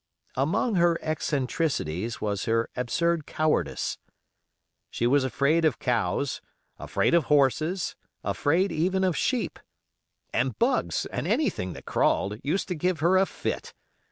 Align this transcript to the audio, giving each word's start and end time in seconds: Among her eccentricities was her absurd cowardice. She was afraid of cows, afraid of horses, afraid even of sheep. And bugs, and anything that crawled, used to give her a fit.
Among 0.35 0.77
her 0.77 0.97
eccentricities 1.03 2.19
was 2.19 2.45
her 2.45 2.71
absurd 2.75 3.27
cowardice. 3.27 3.99
She 4.89 5.05
was 5.05 5.23
afraid 5.23 5.63
of 5.63 5.77
cows, 5.77 6.41
afraid 6.79 7.13
of 7.13 7.25
horses, 7.25 7.95
afraid 8.23 8.71
even 8.71 9.03
of 9.03 9.15
sheep. 9.15 9.59
And 10.33 10.57
bugs, 10.57 11.05
and 11.05 11.27
anything 11.27 11.73
that 11.73 11.85
crawled, 11.85 12.39
used 12.43 12.67
to 12.69 12.75
give 12.75 12.99
her 13.01 13.15
a 13.15 13.27
fit. 13.27 13.75